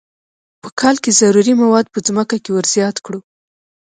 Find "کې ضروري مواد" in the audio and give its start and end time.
1.03-1.85